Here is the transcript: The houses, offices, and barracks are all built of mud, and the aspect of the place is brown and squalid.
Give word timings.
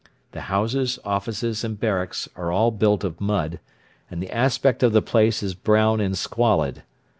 The 0.31 0.41
houses, 0.49 0.97
offices, 1.05 1.63
and 1.63 1.79
barracks 1.79 2.27
are 2.35 2.51
all 2.51 2.71
built 2.71 3.03
of 3.03 3.21
mud, 3.21 3.59
and 4.09 4.19
the 4.19 4.31
aspect 4.31 4.81
of 4.81 4.93
the 4.93 5.01
place 5.03 5.43
is 5.43 5.53
brown 5.53 6.01
and 6.01 6.17
squalid. 6.17 6.81